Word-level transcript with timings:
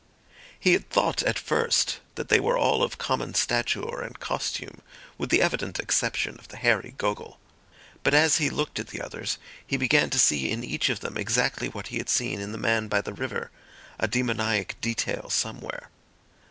He 0.59 0.73
had 0.73 0.89
thought 0.89 1.21
at 1.21 1.37
first 1.37 1.99
that 2.15 2.27
they 2.27 2.39
were 2.39 2.57
all 2.57 2.81
of 2.81 2.97
common 2.97 3.35
stature 3.35 4.01
and 4.01 4.19
costume, 4.19 4.81
with 5.19 5.29
the 5.29 5.43
evident 5.43 5.77
exception 5.79 6.39
of 6.39 6.47
the 6.47 6.57
hairy 6.57 6.95
Gogol. 6.97 7.37
But 8.01 8.15
as 8.15 8.37
he 8.37 8.49
looked 8.49 8.79
at 8.79 8.87
the 8.87 8.99
others, 8.99 9.37
he 9.63 9.77
began 9.77 10.09
to 10.09 10.17
see 10.17 10.49
in 10.49 10.63
each 10.63 10.89
of 10.89 11.01
them 11.01 11.17
exactly 11.17 11.69
what 11.69 11.89
he 11.89 11.99
had 11.99 12.09
seen 12.09 12.41
in 12.41 12.51
the 12.51 12.57
man 12.57 12.87
by 12.87 13.01
the 13.01 13.13
river, 13.13 13.51
a 13.99 14.07
demoniac 14.07 14.75
detail 14.81 15.29
somewhere. 15.29 15.91